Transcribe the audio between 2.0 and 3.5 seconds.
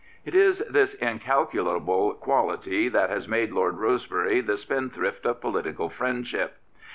quality that has